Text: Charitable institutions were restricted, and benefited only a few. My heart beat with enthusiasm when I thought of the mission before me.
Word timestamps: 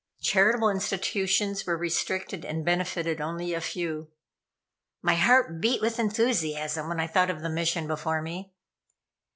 Charitable 0.19 0.69
institutions 0.71 1.67
were 1.67 1.77
restricted, 1.77 2.43
and 2.43 2.65
benefited 2.65 3.21
only 3.21 3.53
a 3.53 3.61
few. 3.61 4.07
My 5.03 5.13
heart 5.13 5.61
beat 5.61 5.79
with 5.79 5.99
enthusiasm 5.99 6.89
when 6.89 6.99
I 6.99 7.05
thought 7.05 7.29
of 7.29 7.41
the 7.43 7.49
mission 7.51 7.85
before 7.85 8.23
me. 8.23 8.51